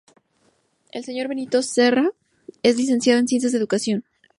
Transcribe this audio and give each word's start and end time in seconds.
El 0.91 1.03
señor 1.05 1.27
Benito 1.27 1.61
Serra 1.61 2.09
es 2.63 2.75
licenciado 2.75 3.19
en 3.19 3.27
Ciencias 3.27 3.51
de 3.51 3.59
la 3.59 3.61
Educación. 3.61 4.03